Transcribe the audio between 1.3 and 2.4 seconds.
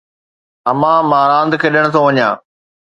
راند کيڏڻ ٿو وڃان.